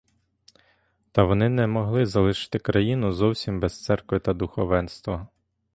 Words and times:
Та 1.11 1.23
вони 1.23 1.49
не 1.49 1.67
могли 1.67 2.05
залишити 2.05 2.59
країну 2.59 3.11
зовсім 3.11 3.59
без 3.59 3.83
церкви 3.83 4.19
та 4.19 4.33
духовенства. 4.33 5.27